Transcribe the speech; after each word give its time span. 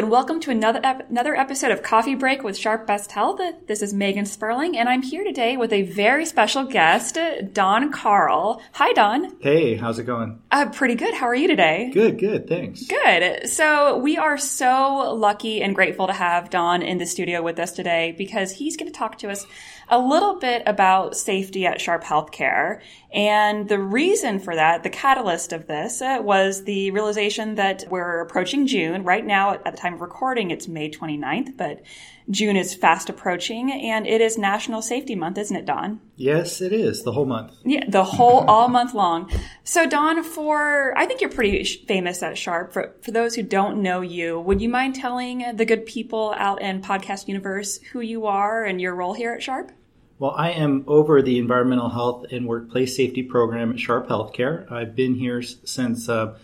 And 0.00 0.10
welcome 0.10 0.40
to 0.40 0.50
another 0.50 0.80
ep- 0.82 1.10
another 1.10 1.36
episode 1.36 1.70
of 1.70 1.82
Coffee 1.82 2.14
Break 2.14 2.42
with 2.42 2.56
Sharp 2.56 2.86
Best 2.86 3.12
Health. 3.12 3.38
This 3.66 3.82
is 3.82 3.92
Megan 3.92 4.24
Sperling, 4.24 4.78
and 4.78 4.88
I'm 4.88 5.02
here 5.02 5.24
today 5.24 5.58
with 5.58 5.74
a 5.74 5.82
very 5.82 6.24
special 6.24 6.64
guest, 6.64 7.18
Don 7.52 7.92
Carl. 7.92 8.62
Hi, 8.72 8.94
Don. 8.94 9.36
Hey, 9.40 9.76
how's 9.76 9.98
it 9.98 10.04
going? 10.04 10.40
Uh, 10.50 10.70
pretty 10.70 10.94
good. 10.94 11.12
How 11.12 11.26
are 11.26 11.34
you 11.34 11.48
today? 11.48 11.90
Good, 11.92 12.18
good, 12.18 12.48
thanks. 12.48 12.86
Good. 12.86 13.50
So 13.50 13.98
we 13.98 14.16
are 14.16 14.38
so 14.38 15.12
lucky 15.14 15.60
and 15.60 15.74
grateful 15.74 16.06
to 16.06 16.14
have 16.14 16.48
Don 16.48 16.80
in 16.80 16.96
the 16.96 17.04
studio 17.04 17.42
with 17.42 17.58
us 17.58 17.72
today 17.72 18.14
because 18.16 18.52
he's 18.52 18.78
going 18.78 18.90
to 18.90 18.98
talk 18.98 19.18
to 19.18 19.28
us 19.28 19.46
a 19.90 19.98
little 19.98 20.36
bit 20.38 20.62
about 20.66 21.16
safety 21.16 21.66
at 21.66 21.80
Sharp 21.80 22.04
Healthcare. 22.04 22.80
And 23.12 23.68
the 23.68 23.78
reason 23.78 24.38
for 24.38 24.54
that, 24.54 24.84
the 24.84 24.90
catalyst 24.90 25.52
of 25.52 25.66
this, 25.66 26.00
uh, 26.00 26.18
was 26.20 26.64
the 26.64 26.92
realization 26.92 27.56
that 27.56 27.84
we're 27.90 28.20
approaching 28.20 28.68
June. 28.68 29.02
Right 29.02 29.26
now, 29.26 29.54
at 29.54 29.64
the 29.64 29.72
time 29.72 29.94
of 29.94 30.00
recording, 30.00 30.52
it's 30.52 30.68
May 30.68 30.90
29th, 30.90 31.56
but 31.56 31.82
June 32.30 32.54
is 32.54 32.72
fast 32.74 33.08
approaching 33.08 33.72
and 33.72 34.06
it 34.06 34.20
is 34.20 34.38
National 34.38 34.80
Safety 34.80 35.16
Month, 35.16 35.38
isn't 35.38 35.56
it, 35.56 35.66
Don? 35.66 36.00
Yes, 36.14 36.60
it 36.60 36.72
is. 36.72 37.02
The 37.02 37.10
whole 37.10 37.24
month. 37.24 37.52
Yeah, 37.64 37.84
the 37.88 38.04
whole, 38.04 38.40
all 38.48 38.68
month 38.68 38.94
long. 38.94 39.28
So, 39.64 39.88
Don, 39.88 40.22
for, 40.22 40.96
I 40.96 41.06
think 41.06 41.20
you're 41.20 41.30
pretty 41.30 41.64
famous 41.64 42.22
at 42.22 42.38
Sharp. 42.38 42.72
For, 42.72 42.94
for 43.02 43.10
those 43.10 43.34
who 43.34 43.42
don't 43.42 43.82
know 43.82 44.00
you, 44.02 44.38
would 44.38 44.60
you 44.60 44.68
mind 44.68 44.94
telling 44.94 45.56
the 45.56 45.64
good 45.64 45.86
people 45.86 46.32
out 46.36 46.62
in 46.62 46.80
podcast 46.80 47.26
universe 47.26 47.78
who 47.92 48.00
you 48.00 48.26
are 48.26 48.64
and 48.64 48.80
your 48.80 48.94
role 48.94 49.14
here 49.14 49.32
at 49.32 49.42
Sharp? 49.42 49.72
Well, 50.20 50.34
I 50.36 50.50
am 50.50 50.84
over 50.86 51.22
the 51.22 51.38
environmental 51.38 51.88
health 51.88 52.26
and 52.30 52.46
workplace 52.46 52.94
safety 52.94 53.22
program 53.22 53.72
at 53.72 53.80
Sharp 53.80 54.06
Healthcare. 54.06 54.70
I've 54.70 54.94
been 54.94 55.14
here 55.14 55.40
since 55.40 56.10
uh, 56.10 56.36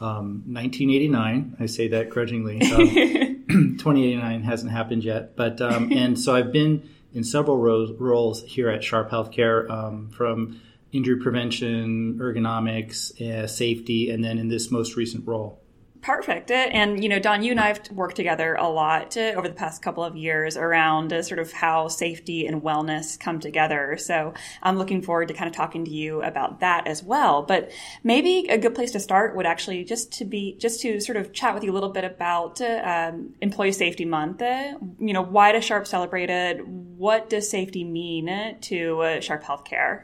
um, 0.00 0.44
1989. 0.46 1.56
I 1.58 1.64
say 1.64 1.88
that 1.88 2.10
grudgingly. 2.10 2.60
Um, 3.52 3.76
2089 3.78 4.44
hasn't 4.44 4.72
happened 4.72 5.04
yet, 5.04 5.36
but 5.36 5.60
um, 5.60 5.92
and 5.96 6.18
so 6.18 6.34
I've 6.34 6.52
been 6.52 6.88
in 7.12 7.24
several 7.24 7.58
roles, 7.58 7.90
roles 7.98 8.42
here 8.44 8.70
at 8.70 8.84
Sharp 8.84 9.10
Healthcare, 9.10 9.68
um, 9.68 10.08
from 10.10 10.60
injury 10.90 11.16
prevention, 11.16 12.18
ergonomics, 12.18 13.18
uh, 13.20 13.46
safety, 13.46 14.10
and 14.10 14.24
then 14.24 14.38
in 14.38 14.48
this 14.48 14.70
most 14.70 14.96
recent 14.96 15.26
role. 15.26 15.61
Perfect. 16.02 16.50
And, 16.50 17.00
you 17.00 17.08
know, 17.08 17.20
Don, 17.20 17.44
you 17.44 17.52
and 17.52 17.60
I 17.60 17.68
have 17.68 17.88
worked 17.92 18.16
together 18.16 18.56
a 18.56 18.68
lot 18.68 19.16
uh, 19.16 19.34
over 19.36 19.46
the 19.46 19.54
past 19.54 19.82
couple 19.82 20.02
of 20.02 20.16
years 20.16 20.56
around 20.56 21.12
uh, 21.12 21.22
sort 21.22 21.38
of 21.38 21.52
how 21.52 21.86
safety 21.86 22.44
and 22.44 22.60
wellness 22.60 23.18
come 23.18 23.38
together. 23.38 23.96
So 23.98 24.34
I'm 24.64 24.78
looking 24.78 25.00
forward 25.00 25.28
to 25.28 25.34
kind 25.34 25.48
of 25.48 25.54
talking 25.54 25.84
to 25.84 25.92
you 25.92 26.20
about 26.20 26.58
that 26.58 26.88
as 26.88 27.04
well. 27.04 27.44
But 27.44 27.70
maybe 28.02 28.48
a 28.48 28.58
good 28.58 28.74
place 28.74 28.90
to 28.92 29.00
start 29.00 29.36
would 29.36 29.46
actually 29.46 29.84
just 29.84 30.10
to 30.14 30.24
be, 30.24 30.56
just 30.58 30.80
to 30.80 30.98
sort 31.00 31.18
of 31.18 31.32
chat 31.32 31.54
with 31.54 31.62
you 31.62 31.70
a 31.70 31.74
little 31.74 31.90
bit 31.90 32.02
about 32.02 32.60
uh, 32.60 33.10
um, 33.12 33.34
Employee 33.40 33.70
Safety 33.70 34.04
Month. 34.04 34.42
Uh, 34.42 34.78
you 34.98 35.12
know, 35.12 35.22
why 35.22 35.52
does 35.52 35.64
Sharp 35.64 35.86
celebrate 35.86 36.30
it? 36.30 36.66
What 36.66 37.30
does 37.30 37.48
safety 37.48 37.84
mean 37.84 38.56
to 38.62 39.18
Sharp 39.20 39.44
Healthcare? 39.44 40.02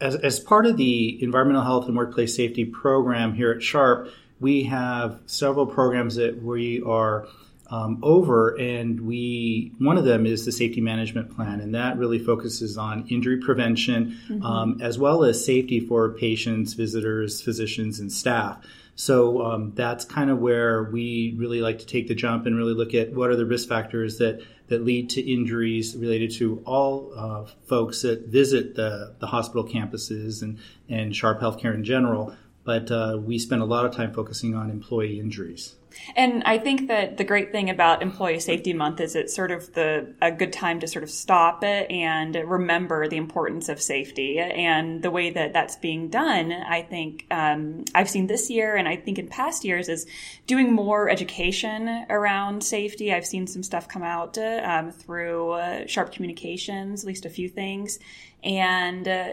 As, 0.00 0.16
as 0.16 0.40
part 0.40 0.66
of 0.66 0.76
the 0.76 1.22
environmental 1.22 1.62
health 1.62 1.86
and 1.86 1.96
workplace 1.96 2.34
safety 2.34 2.64
program 2.64 3.34
here 3.34 3.52
at 3.52 3.62
Sharp, 3.62 4.10
we 4.40 4.64
have 4.64 5.20
several 5.26 5.66
programs 5.66 6.16
that 6.16 6.42
we 6.42 6.82
are 6.82 7.26
um, 7.70 7.98
over, 8.02 8.54
and 8.56 9.00
we 9.00 9.72
one 9.78 9.96
of 9.96 10.04
them 10.04 10.26
is 10.26 10.44
the 10.44 10.52
safety 10.52 10.80
management 10.80 11.34
plan, 11.34 11.60
and 11.60 11.74
that 11.74 11.96
really 11.96 12.18
focuses 12.18 12.76
on 12.76 13.06
injury 13.08 13.38
prevention 13.38 14.18
mm-hmm. 14.28 14.42
um, 14.42 14.80
as 14.82 14.98
well 14.98 15.24
as 15.24 15.44
safety 15.44 15.80
for 15.80 16.10
patients, 16.10 16.74
visitors, 16.74 17.40
physicians, 17.40 18.00
and 18.00 18.12
staff. 18.12 18.58
So 18.96 19.44
um, 19.44 19.72
that's 19.74 20.04
kind 20.04 20.30
of 20.30 20.38
where 20.38 20.84
we 20.84 21.34
really 21.36 21.60
like 21.60 21.80
to 21.80 21.86
take 21.86 22.06
the 22.06 22.14
jump 22.14 22.46
and 22.46 22.56
really 22.56 22.74
look 22.74 22.94
at 22.94 23.12
what 23.12 23.30
are 23.30 23.36
the 23.36 23.46
risk 23.46 23.68
factors 23.68 24.18
that 24.18 24.40
that 24.68 24.84
lead 24.84 25.10
to 25.10 25.20
injuries 25.20 25.96
related 25.96 26.30
to 26.32 26.62
all 26.64 27.12
uh, 27.16 27.44
folks 27.66 28.02
that 28.02 28.28
visit 28.28 28.74
the, 28.76 29.14
the 29.18 29.26
hospital 29.26 29.64
campuses 29.64 30.42
and, 30.42 30.58
and 30.88 31.14
Sharp 31.14 31.40
Healthcare 31.40 31.74
in 31.74 31.84
general 31.84 32.34
but 32.64 32.90
uh, 32.90 33.18
we 33.22 33.38
spend 33.38 33.62
a 33.62 33.66
lot 33.66 33.84
of 33.84 33.94
time 33.94 34.12
focusing 34.12 34.54
on 34.54 34.70
employee 34.70 35.20
injuries. 35.20 35.76
And 36.16 36.42
I 36.44 36.58
think 36.58 36.88
that 36.88 37.16
the 37.16 37.24
great 37.24 37.52
thing 37.52 37.70
about 37.70 38.02
Employee 38.02 38.40
Safety 38.40 38.72
Month 38.72 39.00
is 39.00 39.16
it's 39.16 39.34
sort 39.34 39.50
of 39.50 39.72
the 39.74 40.14
a 40.20 40.30
good 40.30 40.52
time 40.52 40.80
to 40.80 40.86
sort 40.86 41.02
of 41.02 41.10
stop 41.10 41.64
it 41.64 41.90
and 41.90 42.34
remember 42.34 43.08
the 43.08 43.16
importance 43.16 43.68
of 43.68 43.80
safety. 43.80 44.38
And 44.38 45.02
the 45.02 45.10
way 45.10 45.30
that 45.30 45.52
that's 45.52 45.76
being 45.76 46.08
done, 46.08 46.52
I 46.52 46.82
think 46.82 47.26
um, 47.30 47.84
I've 47.94 48.10
seen 48.10 48.26
this 48.26 48.50
year, 48.50 48.76
and 48.76 48.88
I 48.88 48.96
think 48.96 49.18
in 49.18 49.28
past 49.28 49.64
years, 49.64 49.88
is 49.88 50.06
doing 50.46 50.72
more 50.72 51.08
education 51.08 52.06
around 52.10 52.62
safety. 52.62 53.12
I've 53.12 53.26
seen 53.26 53.46
some 53.46 53.62
stuff 53.62 53.88
come 53.88 54.02
out 54.02 54.36
um, 54.38 54.90
through 54.90 55.50
uh, 55.52 55.86
Sharp 55.86 56.12
Communications, 56.12 57.02
at 57.04 57.06
least 57.06 57.24
a 57.24 57.30
few 57.30 57.48
things. 57.48 57.98
And 58.44 59.08
uh, 59.08 59.30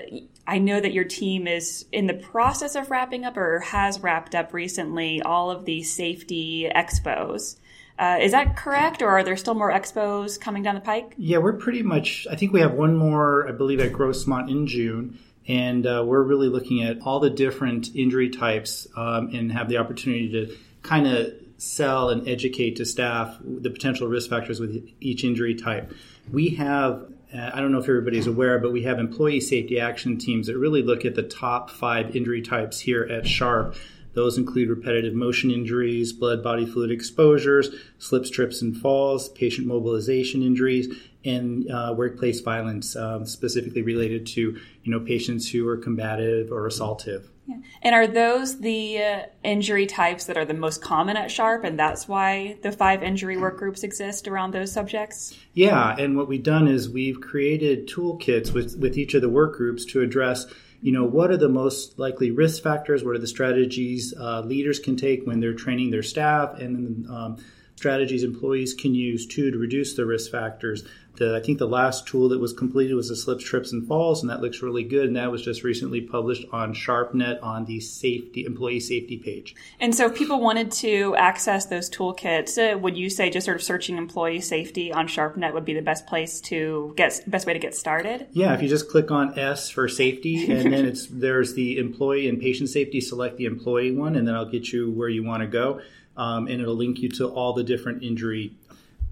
I 0.47 0.57
know 0.57 0.79
that 0.79 0.93
your 0.93 1.03
team 1.03 1.45
is 1.45 1.85
in 1.91 2.07
the 2.07 2.13
process 2.13 2.75
of 2.75 2.89
wrapping 2.89 3.25
up 3.25 3.35
or 3.35 3.59
has 3.59 4.01
wrapped 4.01 4.35
up 4.35 4.53
recently 4.53 5.21
all 5.21 5.51
of 5.51 5.65
the 5.65 5.83
safety 5.83 6.50
expos. 6.75 7.57
Uh, 7.99 8.17
is 8.19 8.31
that 8.31 8.57
correct, 8.57 9.01
or 9.01 9.09
are 9.09 9.23
there 9.23 9.37
still 9.37 9.53
more 9.53 9.71
expos 9.71 10.39
coming 10.39 10.63
down 10.63 10.75
the 10.75 10.81
pike? 10.81 11.13
Yeah, 11.17 11.37
we're 11.37 11.53
pretty 11.53 11.83
much. 11.83 12.25
I 12.31 12.35
think 12.35 12.51
we 12.51 12.61
have 12.61 12.73
one 12.73 12.97
more, 12.97 13.47
I 13.47 13.51
believe, 13.51 13.79
at 13.79 13.91
Grossmont 13.91 14.49
in 14.49 14.65
June, 14.65 15.19
and 15.47 15.85
uh, 15.85 16.03
we're 16.05 16.23
really 16.23 16.47
looking 16.47 16.83
at 16.83 16.97
all 17.03 17.19
the 17.19 17.29
different 17.29 17.95
injury 17.95 18.29
types 18.29 18.87
um, 18.95 19.29
and 19.33 19.51
have 19.51 19.69
the 19.69 19.77
opportunity 19.77 20.31
to 20.31 20.57
kind 20.81 21.05
of 21.05 21.33
sell 21.57 22.09
and 22.09 22.27
educate 22.27 22.77
to 22.77 22.85
staff 22.85 23.37
the 23.43 23.69
potential 23.69 24.07
risk 24.07 24.29
factors 24.29 24.59
with 24.59 24.83
each 24.99 25.23
injury 25.23 25.53
type. 25.53 25.93
We 26.31 26.49
have 26.55 27.05
uh, 27.33 27.51
I 27.53 27.61
don't 27.61 27.71
know 27.71 27.79
if 27.79 27.87
everybody's 27.87 28.27
aware, 28.27 28.59
but 28.59 28.71
we 28.71 28.83
have 28.83 28.99
employee 28.99 29.39
safety 29.39 29.79
action 29.79 30.17
teams 30.17 30.47
that 30.47 30.57
really 30.57 30.81
look 30.81 31.05
at 31.05 31.15
the 31.15 31.23
top 31.23 31.69
five 31.69 32.15
injury 32.15 32.41
types 32.41 32.79
here 32.79 33.03
at 33.03 33.27
Sharp. 33.27 33.75
Those 34.13 34.37
include 34.37 34.69
repetitive 34.69 35.13
motion 35.13 35.51
injuries, 35.51 36.11
blood 36.13 36.43
body 36.43 36.65
fluid 36.65 36.91
exposures, 36.91 37.69
slips, 37.97 38.29
trips, 38.29 38.61
and 38.61 38.75
falls, 38.75 39.29
patient 39.29 39.67
mobilization 39.67 40.43
injuries, 40.43 40.93
and 41.23 41.69
uh, 41.71 41.93
workplace 41.95 42.41
violence, 42.41 42.95
um, 42.95 43.25
specifically 43.25 43.81
related 43.81 44.25
to 44.27 44.41
you 44.41 44.91
know 44.91 44.99
patients 44.99 45.49
who 45.49 45.67
are 45.67 45.77
combative 45.77 46.51
or 46.51 46.67
assaultive. 46.67 47.25
Yeah. 47.47 47.57
And 47.81 47.95
are 47.95 48.07
those 48.07 48.59
the 48.59 49.01
uh, 49.01 49.19
injury 49.43 49.85
types 49.85 50.25
that 50.25 50.37
are 50.37 50.45
the 50.45 50.53
most 50.53 50.81
common 50.81 51.17
at 51.17 51.31
Sharp, 51.31 51.63
and 51.63 51.77
that's 51.77 52.07
why 52.07 52.57
the 52.61 52.71
five 52.71 53.03
injury 53.03 53.37
work 53.37 53.57
groups 53.57 53.83
exist 53.83 54.27
around 54.27 54.51
those 54.51 54.71
subjects? 54.71 55.37
Yeah, 55.53 55.95
and 55.97 56.15
what 56.15 56.27
we've 56.27 56.43
done 56.43 56.67
is 56.67 56.89
we've 56.89 57.19
created 57.19 57.87
toolkits 57.89 58.53
with, 58.53 58.77
with 58.77 58.97
each 58.97 59.13
of 59.13 59.21
the 59.21 59.29
work 59.29 59.55
groups 59.55 59.85
to 59.85 60.01
address, 60.01 60.45
you 60.81 60.91
know, 60.91 61.05
what 61.05 61.29
are 61.31 61.37
the 61.37 61.49
most 61.49 61.99
likely 61.99 62.31
risk 62.31 62.63
factors, 62.63 63.03
what 63.03 63.15
are 63.15 63.19
the 63.19 63.27
strategies 63.27 64.13
uh, 64.19 64.41
leaders 64.41 64.79
can 64.79 64.95
take 64.95 65.25
when 65.25 65.39
they're 65.39 65.53
training 65.53 65.91
their 65.91 66.03
staff, 66.03 66.59
and 66.59 67.07
um, 67.07 67.37
strategies 67.81 68.23
employees 68.23 68.75
can 68.75 68.93
use 68.93 69.25
too 69.25 69.49
to 69.49 69.57
reduce 69.57 69.95
the 69.95 70.05
risk 70.05 70.29
factors. 70.29 70.83
The, 71.15 71.35
I 71.35 71.39
think 71.39 71.57
the 71.57 71.67
last 71.67 72.07
tool 72.07 72.29
that 72.29 72.39
was 72.39 72.53
completed 72.53 72.93
was 72.93 73.09
the 73.09 73.15
slips, 73.15 73.43
trips, 73.43 73.71
and 73.71 73.85
falls, 73.87 74.21
and 74.21 74.29
that 74.29 74.39
looks 74.39 74.61
really 74.61 74.83
good. 74.83 75.07
And 75.07 75.15
that 75.15 75.31
was 75.31 75.43
just 75.43 75.63
recently 75.63 75.99
published 75.99 76.45
on 76.53 76.75
SharpNet 76.75 77.41
on 77.41 77.65
the 77.65 77.79
safety 77.79 78.45
employee 78.45 78.79
safety 78.79 79.17
page. 79.17 79.55
And 79.79 79.95
so, 79.95 80.05
if 80.05 80.15
people 80.15 80.39
wanted 80.39 80.71
to 80.73 81.15
access 81.17 81.65
those 81.65 81.89
toolkits, 81.89 82.57
uh, 82.57 82.77
would 82.77 82.95
you 82.95 83.09
say 83.09 83.31
just 83.31 83.45
sort 83.45 83.57
of 83.57 83.63
searching 83.63 83.97
employee 83.97 84.41
safety 84.41 84.93
on 84.93 85.07
SharpNet 85.07 85.53
would 85.53 85.65
be 85.65 85.73
the 85.73 85.81
best 85.81 86.05
place 86.05 86.39
to 86.41 86.93
get 86.95 87.19
best 87.25 87.47
way 87.47 87.53
to 87.53 87.59
get 87.59 87.73
started? 87.73 88.27
Yeah, 88.31 88.53
if 88.53 88.61
you 88.61 88.69
just 88.69 88.89
click 88.89 89.09
on 89.09 89.37
S 89.37 89.71
for 89.71 89.87
safety, 89.87 90.51
and 90.51 90.71
then 90.71 90.85
it's 90.85 91.07
there's 91.07 91.55
the 91.55 91.79
employee 91.79 92.29
and 92.29 92.39
patient 92.39 92.69
safety. 92.69 93.01
Select 93.01 93.37
the 93.37 93.45
employee 93.45 93.91
one, 93.91 94.15
and 94.15 94.27
then 94.27 94.35
I'll 94.35 94.49
get 94.49 94.71
you 94.71 94.91
where 94.91 95.09
you 95.09 95.23
want 95.23 95.41
to 95.41 95.47
go. 95.47 95.81
Um, 96.21 96.47
and 96.47 96.61
it'll 96.61 96.75
link 96.75 96.99
you 96.99 97.09
to 97.09 97.27
all 97.27 97.53
the 97.53 97.63
different 97.63 98.03
injury 98.03 98.53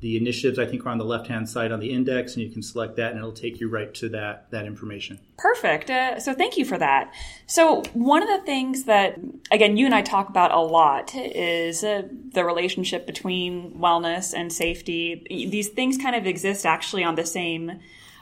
the 0.02 0.16
initiatives 0.16 0.58
I 0.58 0.66
think 0.66 0.86
are 0.86 0.90
on 0.90 0.98
the 0.98 1.06
left 1.06 1.28
hand 1.28 1.50
side 1.50 1.72
on 1.72 1.80
the 1.80 1.92
index, 1.92 2.36
and 2.36 2.44
you 2.44 2.50
can 2.50 2.62
select 2.62 2.96
that, 2.96 3.12
and 3.12 3.18
it'll 3.18 3.32
take 3.32 3.60
you 3.60 3.70
right 3.70 3.94
to 3.96 4.10
that 4.10 4.50
that 4.52 4.66
information. 4.66 5.20
Perfect. 5.38 5.90
Uh, 5.90 6.20
so 6.20 6.34
thank 6.34 6.58
you 6.58 6.66
for 6.66 6.78
that. 6.78 7.14
So 7.48 7.82
one 7.94 8.24
of 8.24 8.30
the 8.30 8.46
things 8.46 8.86
that 8.86 9.20
again 9.52 9.78
you 9.78 9.86
and 9.86 9.96
I 9.96 10.02
talk 10.02 10.30
about 10.30 10.52
a 10.52 10.60
lot 10.60 11.14
is 11.16 11.84
uh, 11.84 12.04
the 12.32 12.46
relationship 12.46 13.06
between 13.06 13.74
wellness 13.74 14.34
and 14.34 14.52
safety. 14.54 15.26
These 15.30 15.70
things 15.70 15.98
kind 15.98 16.16
of 16.16 16.26
exist 16.26 16.66
actually 16.66 17.04
on 17.04 17.16
the 17.16 17.26
same 17.26 17.80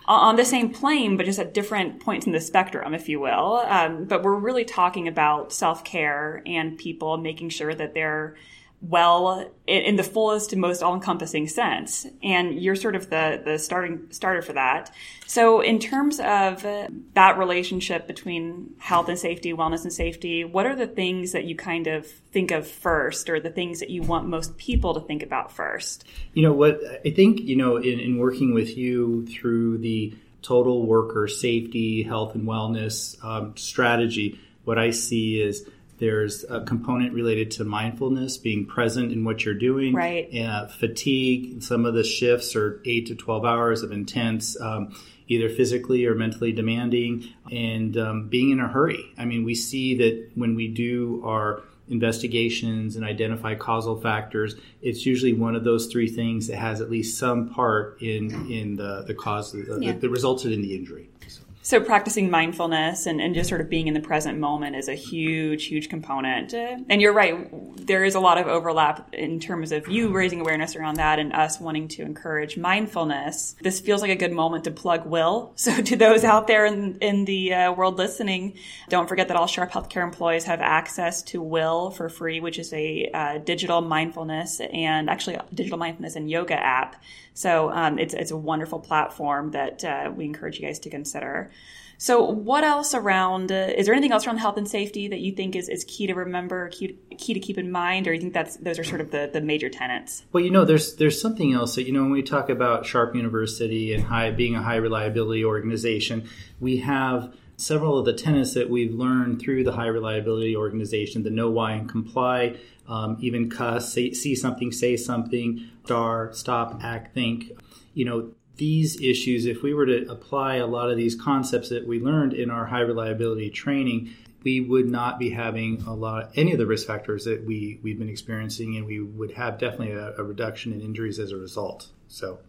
on 0.08 0.38
the 0.38 0.46
same 0.46 0.70
plane, 0.70 1.18
but 1.18 1.26
just 1.26 1.38
at 1.38 1.54
different 1.54 2.00
points 2.00 2.26
in 2.26 2.32
the 2.32 2.40
spectrum, 2.40 2.94
if 2.94 3.10
you 3.10 3.20
will. 3.20 3.58
Um, 3.68 4.06
but 4.06 4.24
we're 4.24 4.40
really 4.40 4.64
talking 4.64 5.08
about 5.08 5.52
self 5.52 5.84
care 5.84 6.42
and 6.46 6.78
people 6.78 7.18
making 7.18 7.50
sure 7.50 7.76
that 7.76 7.94
they're 7.94 8.36
well 8.80 9.50
in, 9.66 9.96
the 9.96 10.04
fullest 10.04 10.54
and 10.54 10.62
most 10.62 10.84
all-encompassing 10.84 11.48
sense. 11.48 12.06
And 12.22 12.62
you're 12.62 12.76
sort 12.76 12.96
of 12.96 13.10
the 13.10 13.42
the 13.44 13.58
starting 13.58 14.08
starter 14.12 14.42
for 14.42 14.54
that. 14.54 14.94
So 15.26 15.62
in 15.62 15.80
terms 15.80 16.20
of 16.20 16.62
that 16.62 17.38
relationship 17.38 18.08
between 18.08 18.76
health 18.78 19.10
and 19.10 19.18
safety 19.18 19.54
wellness 19.54 19.84
and 19.84 19.92
safety 19.92 20.46
what 20.46 20.66
are 20.66 20.76
the 20.76 20.88
things 20.88 21.32
that 21.32 21.46
you 21.46 21.56
kind 21.56 21.88
of 21.88 22.06
think 22.08 22.52
of 22.52 22.68
first 22.68 23.30
or 23.30 23.40
the 23.40 23.50
things 23.50 23.80
that 23.80 23.90
you 23.90 24.04
want 24.04 24.28
most 24.28 24.58
people 24.58 24.94
to 24.94 25.02
think 25.02 25.24
about 25.24 25.52
first? 25.52 26.06
You 26.34 26.44
know 26.44 26.54
what? 26.54 26.80
I 27.04 27.10
think 27.10 27.42
you 27.42 27.56
know 27.56 27.78
in, 27.78 28.00
in 28.00 28.18
working 28.18 28.54
with 28.54 28.78
you 28.78 29.26
through 29.26 29.80
the 29.80 30.14
total 30.44 30.86
worker 30.86 31.28
safety 31.28 32.04
health 32.04 32.36
and 32.36 32.48
wellness 32.48 33.22
um, 33.26 33.58
strategy 33.58 34.40
what 34.64 34.78
i 34.78 34.92
see 34.92 35.42
is 35.42 35.68
there's 36.00 36.44
a 36.44 36.62
component 36.62 37.14
related 37.14 37.52
to 37.52 37.64
mindfulness, 37.64 38.38
being 38.38 38.66
present 38.66 39.12
in 39.12 39.24
what 39.24 39.44
you're 39.44 39.56
doing. 39.56 39.94
Right. 39.94 40.34
Uh, 40.36 40.68
fatigue. 40.68 41.64
Some 41.64 41.86
of 41.86 41.94
the 41.94 42.04
shifts 42.04 42.56
are 42.56 42.82
eight 42.86 43.08
to 43.08 43.16
12 43.16 43.46
hours 43.46 43.84
of 43.84 43.92
intense, 43.92 44.60
um, 44.62 44.96
either 45.28 45.50
physically 45.50 46.06
or 46.06 46.14
mentally 46.14 46.52
demanding, 46.52 47.28
and 47.52 47.98
um, 47.98 48.28
being 48.30 48.52
in 48.52 48.60
a 48.60 48.68
hurry. 48.68 49.12
I 49.18 49.26
mean, 49.26 49.44
we 49.44 49.56
see 49.56 49.98
that 49.98 50.32
when 50.36 50.56
we 50.56 50.68
do 50.68 51.24
our 51.26 51.64
investigations 51.90 52.96
and 52.96 53.06
identify 53.06 53.56
causal 53.56 54.00
factors, 54.00 54.56
it's 54.82 55.06
usually 55.06 55.34
one 55.34 55.56
of 55.56 55.64
those 55.64 55.88
three 55.88 56.10
things 56.10 56.48
that 56.48 56.58
has 56.58 56.82
at 56.82 56.92
least 56.92 57.18
some 57.18 57.50
part 57.50 58.02
in 58.02 58.52
in 58.52 58.76
the 58.76 59.04
the 59.08 59.14
cause 59.14 59.52
that, 59.54 59.80
yeah. 59.82 59.94
that 59.94 60.10
resulted 60.10 60.52
in 60.52 60.62
the 60.62 60.76
injury. 60.76 61.10
So. 61.28 61.42
So 61.68 61.82
practicing 61.82 62.30
mindfulness 62.30 63.08
and, 63.08 63.20
and 63.20 63.36
just 63.36 63.50
sort 63.50 63.60
of 63.60 63.70
being 63.70 63.88
in 63.88 63.94
the 63.94 64.00
present 64.00 64.40
moment 64.40 64.78
is 64.78 64.88
a 64.88 64.94
huge, 64.94 65.66
huge 65.66 65.90
component. 65.90 66.54
And 66.54 67.02
you're 67.02 67.12
right, 67.12 67.46
there 67.86 68.06
is 68.06 68.16
a 68.16 68.22
lot 68.22 68.38
of 68.38 68.48
overlap 68.48 69.14
in 69.14 69.42
terms 69.42 69.74
of 69.74 69.86
you 69.90 70.14
raising 70.14 70.40
awareness 70.40 70.78
around 70.78 70.96
that 70.96 71.20
and 71.20 71.34
us 71.34 71.60
wanting 71.60 71.90
to 71.90 72.04
encourage 72.04 72.56
mindfulness. 72.56 73.58
This 73.62 73.82
feels 73.82 74.02
like 74.02 74.12
a 74.12 74.16
good 74.16 74.32
moment 74.32 74.64
to 74.64 74.72
plug 74.72 75.06
Will. 75.06 75.56
So 75.68 75.82
to 75.82 75.98
those 75.98 76.24
out 76.24 76.48
there 76.48 76.66
in, 76.66 76.98
in 77.00 77.26
the 77.26 77.54
uh, 77.54 77.72
world 77.74 77.98
listening, 77.98 78.58
don't 78.88 79.10
forget 79.10 79.28
that 79.28 79.36
all 79.36 79.48
Sharp 79.48 79.70
Healthcare 79.70 80.02
employees 80.02 80.46
have 80.46 80.62
access 80.62 81.22
to 81.24 81.42
Will 81.42 81.92
for 81.92 82.08
free, 82.08 82.40
which 82.40 82.58
is 82.58 82.72
a 82.72 83.10
uh, 83.14 83.38
digital 83.40 83.82
mindfulness 83.82 84.62
and 84.62 85.10
actually 85.10 85.38
digital 85.54 85.78
mindfulness 85.78 86.16
and 86.16 86.32
yoga 86.32 86.54
app 86.54 86.96
so 87.38 87.70
um, 87.70 88.00
it's 88.00 88.16
it's 88.16 88.32
a 88.32 88.36
wonderful 88.36 88.80
platform 88.80 89.52
that 89.52 89.86
uh, 89.86 90.12
we 90.12 90.26
encourage 90.26 90.60
you 90.60 90.66
guys 90.66 90.80
to 90.80 90.90
consider. 90.90 91.52
So, 92.00 92.24
what 92.24 92.64
else 92.64 92.94
around? 92.94 93.52
Uh, 93.52 93.74
is 93.76 93.88
there 93.88 93.96
anything 93.96 94.12
else 94.12 94.28
around 94.28 94.38
health 94.38 94.58
and 94.58 94.70
safety 94.70 95.08
that 95.08 95.20
you 95.20 95.32
think 95.32 95.56
is, 95.56 95.68
is 95.68 95.84
key 95.86 96.06
to 96.06 96.14
remember, 96.14 96.70
key, 96.70 96.96
key 97.18 97.34
to 97.34 97.40
keep 97.40 97.58
in 97.58 97.72
mind, 97.72 98.08
or 98.08 98.14
you 98.14 98.22
think 98.22 98.34
that's 98.34 98.58
those 98.58 98.78
are 98.78 98.84
sort 98.84 99.02
of 99.02 99.10
the, 99.10 99.30
the 99.34 99.42
major 99.42 99.68
tenets? 99.68 100.24
Well, 100.32 100.44
you 100.44 100.52
know, 100.52 100.64
there's 100.64 100.96
there's 100.98 101.20
something 101.20 101.54
else 101.54 101.74
that 101.76 101.88
you 101.88 101.94
know 101.94 102.04
when 102.04 102.12
we 102.12 102.22
talk 102.22 102.50
about 102.50 102.86
Sharp 102.86 103.16
University 103.16 103.94
and 103.94 104.04
high 104.04 104.30
being 104.30 104.56
a 104.56 104.62
high 104.62 104.76
reliability 104.76 105.44
organization, 105.44 106.30
we 106.60 106.78
have 106.78 107.34
several 107.56 107.98
of 107.98 108.06
the 108.06 108.14
tenets 108.14 108.54
that 108.54 108.70
we've 108.70 108.94
learned 108.94 109.42
through 109.42 109.64
the 109.64 109.72
high 109.72 109.88
reliability 109.88 110.56
organization: 110.56 111.24
the 111.24 111.32
know, 111.32 111.50
why, 111.50 111.72
and 111.72 111.90
comply 111.90 112.58
um, 112.88 113.18
even 113.20 113.50
cuss, 113.50 113.94
say, 113.94 114.14
see 114.14 114.36
something, 114.36 114.72
say 114.72 114.96
something, 114.96 115.68
star, 115.84 116.32
stop, 116.34 116.80
act, 116.84 117.14
think. 117.14 117.52
You 117.94 118.06
know, 118.06 118.32
these 118.58 119.02
issues, 119.02 119.46
if 119.46 119.64
we 119.64 119.74
were 119.74 119.86
to 119.86 120.06
apply 120.10 120.56
a 120.56 120.68
lot 120.68 120.90
of 120.90 120.98
these 120.98 121.16
concepts 121.16 121.70
that 121.70 121.88
we 121.88 122.00
learned 122.00 122.34
in 122.34 122.50
our 122.50 122.66
high 122.66 122.82
reliability 122.82 123.50
training, 123.50 124.14
we 124.44 124.60
would 124.62 124.88
not 124.88 125.20
be 125.20 125.30
having 125.30 125.82
a 125.84 125.94
lot 125.94 126.32
any 126.36 126.52
of 126.52 126.58
the 126.58 126.66
risk 126.66 126.88
factors 126.88 127.26
that 127.26 127.46
we 127.46 127.80
we've 127.84 128.00
been 128.00 128.10
experiencing, 128.10 128.78
and 128.78 128.86
we 128.86 129.00
would 129.00 129.32
have 129.32 129.58
definitely 129.60 129.92
a, 129.92 130.16
a 130.18 130.24
reduction 130.24 130.74
in 130.74 130.82
injuries 130.82 131.20
as 131.20 131.32
a 131.32 131.38
result. 131.38 131.88
So. 132.08 132.40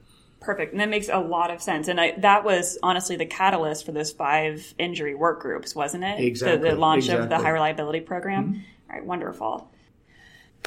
Perfect. 0.40 0.70
And 0.70 0.80
that 0.80 0.88
makes 0.88 1.08
a 1.08 1.18
lot 1.18 1.50
of 1.50 1.60
sense. 1.60 1.88
And 1.88 2.00
I, 2.00 2.12
that 2.18 2.44
was 2.44 2.78
honestly 2.80 3.16
the 3.16 3.26
catalyst 3.26 3.84
for 3.84 3.90
those 3.90 4.12
five 4.12 4.72
injury 4.78 5.16
work 5.16 5.40
groups, 5.40 5.74
wasn't 5.74 6.04
it? 6.04 6.20
Exactly. 6.20 6.68
The, 6.68 6.76
the 6.76 6.80
launch 6.80 7.06
exactly. 7.06 7.24
of 7.24 7.28
the 7.30 7.38
high 7.38 7.50
reliability 7.50 8.02
program. 8.02 8.44
Mm-hmm. 8.44 8.60
All 8.88 8.96
right, 8.96 9.04
wonderful. 9.04 9.68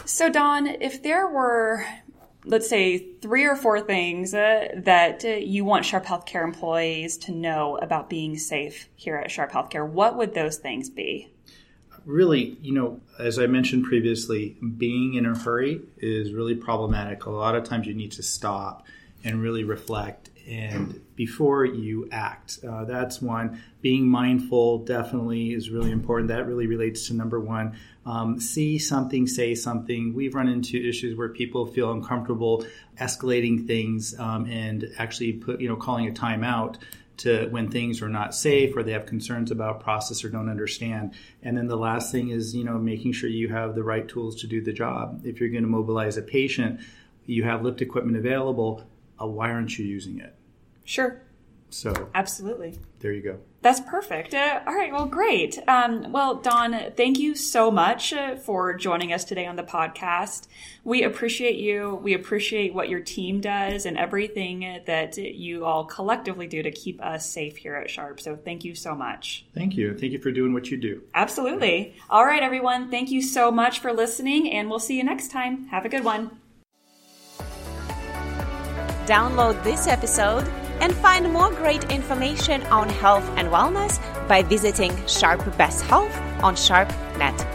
So, 0.04 0.30
Don, 0.30 0.68
if 0.68 1.02
there 1.04 1.26
were, 1.28 1.86
let's 2.46 2.68
say, 2.68 2.98
three 3.22 3.46
or 3.46 3.56
four 3.56 3.82
things 3.82 4.34
uh, 4.34 4.70
that 4.76 5.24
uh, 5.24 5.30
you 5.30 5.64
want 5.64 5.86
Sharp 5.86 6.06
Healthcare 6.06 6.44
employees 6.44 7.18
to 7.20 7.32
know 7.32 7.78
about 7.78 8.10
being 8.10 8.38
safe 8.38 8.90
here 8.96 9.16
at 9.16 9.30
Sharp 9.30 9.52
Healthcare, 9.52 9.88
what 9.88 10.18
would 10.18 10.34
those 10.34 10.58
things 10.58 10.90
be? 10.90 11.32
Really, 12.06 12.58
you 12.62 12.74
know, 12.74 13.00
as 13.20 13.38
I 13.38 13.46
mentioned 13.46 13.86
previously, 13.86 14.58
being 14.78 15.14
in 15.14 15.28
a 15.28 15.38
hurry 15.38 15.82
is 15.98 16.34
really 16.34 16.56
problematic. 16.56 17.26
A 17.26 17.30
lot 17.30 17.56
of 17.56 17.64
times 17.64 17.86
you 17.86 17.94
need 17.94 18.14
to 18.14 18.24
stop 18.24 18.88
and 19.24 19.40
really 19.40 19.64
reflect 19.64 20.31
and 20.52 21.00
before 21.16 21.64
you 21.64 22.10
act. 22.12 22.60
Uh, 22.68 22.84
that's 22.84 23.22
one. 23.22 23.64
Being 23.82 24.08
mindful 24.08 24.80
definitely 24.80 25.54
is 25.54 25.70
really 25.70 25.92
important. 25.92 26.28
That 26.28 26.46
really 26.46 26.68
relates 26.68 27.08
to 27.08 27.14
number 27.14 27.40
one. 27.40 27.78
Um, 28.06 28.40
see 28.40 28.78
something, 28.78 29.28
say 29.28 29.56
something. 29.56 30.14
We've 30.14 30.36
run 30.36 30.50
into 30.50 30.78
issues 30.78 31.18
where 31.18 31.30
people 31.30 31.66
feel 31.66 31.92
uncomfortable 31.92 32.66
escalating 33.00 33.66
things 33.66 34.18
um, 34.20 34.46
and 34.46 34.90
actually 34.98 35.34
put, 35.34 35.62
you 35.62 35.70
know, 35.70 35.78
calling 35.78 36.10
a 36.10 36.12
timeout 36.12 36.76
to 37.18 37.48
when 37.48 37.72
things 37.72 38.02
are 38.02 38.10
not 38.10 38.36
safe 38.36 38.76
or 38.76 38.84
they 38.84 38.92
have 38.92 39.06
concerns 39.06 39.52
about 39.52 39.80
process 39.80 40.24
or 40.26 40.30
don't 40.30 40.50
understand. 40.50 41.14
And 41.44 41.56
then 41.56 41.68
the 41.68 41.78
last 41.78 42.12
thing 42.12 42.30
is, 42.30 42.54
you 42.54 42.66
know, 42.66 42.78
making 42.78 43.14
sure 43.14 43.30
you 43.30 43.48
have 43.50 43.74
the 43.74 43.84
right 43.84 44.08
tools 44.08 44.42
to 44.42 44.48
do 44.48 44.62
the 44.62 44.74
job. 44.74 45.22
If 45.24 45.40
you're 45.40 45.50
going 45.50 45.64
to 45.64 45.70
mobilize 45.70 46.18
a 46.18 46.22
patient, 46.22 46.82
you 47.26 47.44
have 47.44 47.64
lift 47.64 47.82
equipment 47.82 48.18
available 48.18 48.84
uh, 49.22 49.28
why 49.28 49.52
aren't 49.52 49.78
you 49.78 49.86
using 49.86 50.20
it? 50.20 50.36
Sure. 50.84 51.22
So 51.72 52.10
absolutely. 52.14 52.78
There 53.00 53.14
you 53.14 53.22
go. 53.22 53.40
That's 53.62 53.80
perfect. 53.80 54.34
Uh, 54.34 54.62
all 54.66 54.74
right. 54.74 54.92
Well, 54.92 55.06
great. 55.06 55.58
Um, 55.68 56.12
well, 56.12 56.36
Don, 56.36 56.92
thank 56.98 57.20
you 57.20 57.36
so 57.36 57.72
much 57.72 58.12
uh, 58.12 58.36
for 58.36 58.74
joining 58.74 59.14
us 59.14 59.24
today 59.24 59.46
on 59.46 59.56
the 59.56 59.64
podcast. 59.64 60.48
We 60.84 61.04
appreciate 61.04 61.58
you. 61.58 62.00
We 62.04 62.14
appreciate 62.14 62.74
what 62.74 62.90
your 62.90 63.00
team 63.00 63.40
does 63.40 63.86
and 63.86 63.98
everything 63.98 64.82
that 64.86 65.18
you 65.18 65.64
all 65.64 65.86
collectively 65.86 66.48
do 66.48 66.64
to 66.64 66.72
keep 66.72 67.02
us 67.02 67.30
safe 67.30 67.58
here 67.58 67.76
at 67.76 67.90
Sharp. 67.90 68.20
So 68.20 68.36
thank 68.36 68.66
you 68.66 68.76
so 68.76 68.96
much. 68.96 69.46
Thank 69.54 69.78
you. 69.78 69.96
Thank 69.96 70.12
you 70.12 70.20
for 70.20 70.32
doing 70.32 70.54
what 70.54 70.72
you 70.72 70.78
do. 70.78 71.04
Absolutely. 71.14 71.96
All 72.10 72.26
right, 72.26 72.44
everyone. 72.44 72.90
Thank 72.90 73.12
you 73.12 73.22
so 73.22 73.52
much 73.52 73.80
for 73.80 73.94
listening, 73.94 74.52
and 74.52 74.70
we'll 74.70 74.80
see 74.80 74.98
you 74.98 75.04
next 75.04 75.32
time. 75.32 75.68
Have 75.68 75.86
a 75.86 75.90
good 75.90 76.04
one. 76.04 76.40
Download 79.06 79.62
this 79.64 79.88
episode 79.88 80.48
and 80.82 80.94
find 80.96 81.32
more 81.32 81.52
great 81.52 81.90
information 81.92 82.62
on 82.64 82.90
health 82.90 83.28
and 83.38 83.48
wellness 83.48 84.00
by 84.28 84.42
visiting 84.44 84.92
Sharp 85.08 85.58
Best 85.58 85.86
Health 85.86 86.16
on 86.44 86.56
SharpNet. 86.56 87.51